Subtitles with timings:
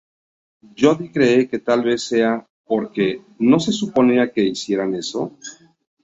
[0.77, 5.37] Jodie cree que tal vez sea porque "No se suponía que hicieran eso".